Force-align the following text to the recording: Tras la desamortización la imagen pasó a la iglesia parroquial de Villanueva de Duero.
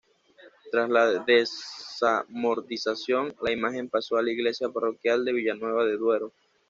Tras 0.71 0.89
la 0.89 1.05
desamortización 1.25 3.35
la 3.43 3.51
imagen 3.51 3.87
pasó 3.87 4.17
a 4.17 4.23
la 4.23 4.31
iglesia 4.31 4.67
parroquial 4.69 5.23
de 5.23 5.31
Villanueva 5.33 5.85
de 5.85 5.95
Duero. 5.95 6.33